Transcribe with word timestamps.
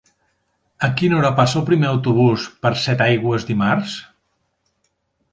A 0.85 0.87
quina 1.01 1.17
hora 1.17 1.29
passa 1.39 1.59
el 1.59 1.65
primer 1.67 1.87
autobús 1.89 2.45
per 2.63 2.71
Setaigües 2.85 3.45
dimarts? 3.51 3.99